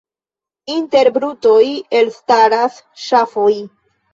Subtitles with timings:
[0.75, 1.61] Inter brutoj
[1.99, 3.49] elstaras ŝafoj.